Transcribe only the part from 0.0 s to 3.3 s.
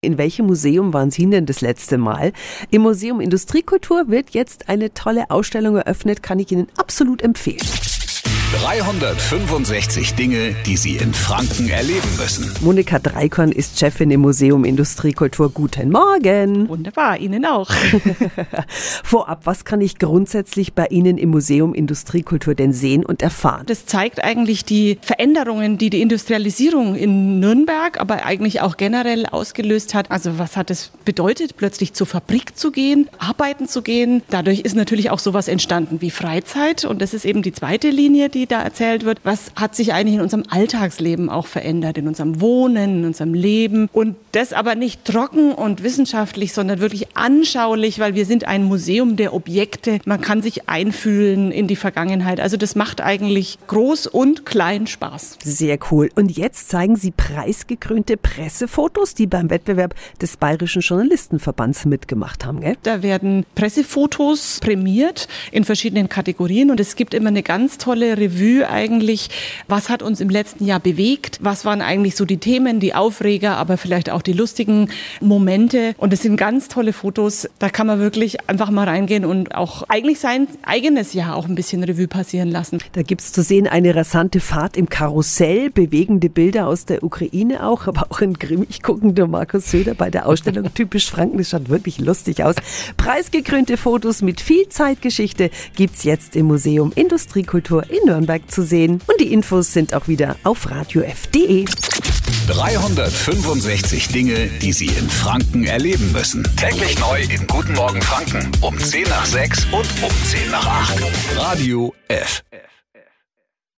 In welchem Museum waren Sie denn das letzte Mal? Im Museum